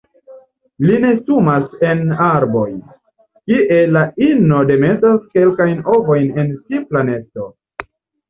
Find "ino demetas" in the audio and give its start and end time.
4.29-5.21